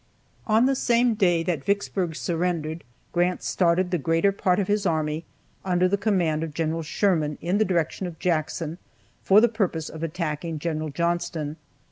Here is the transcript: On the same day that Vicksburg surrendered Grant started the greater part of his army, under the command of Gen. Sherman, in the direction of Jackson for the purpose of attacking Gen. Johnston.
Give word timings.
On 0.47 0.65
the 0.65 0.73
same 0.73 1.13
day 1.13 1.43
that 1.43 1.63
Vicksburg 1.63 2.15
surrendered 2.15 2.83
Grant 3.11 3.43
started 3.43 3.91
the 3.91 3.99
greater 3.99 4.31
part 4.31 4.57
of 4.57 4.67
his 4.67 4.83
army, 4.87 5.25
under 5.63 5.87
the 5.87 5.95
command 5.95 6.43
of 6.43 6.55
Gen. 6.55 6.81
Sherman, 6.81 7.37
in 7.39 7.59
the 7.59 7.65
direction 7.65 8.07
of 8.07 8.17
Jackson 8.17 8.79
for 9.21 9.39
the 9.39 9.47
purpose 9.47 9.89
of 9.89 10.01
attacking 10.01 10.57
Gen. 10.57 10.91
Johnston. 10.93 11.55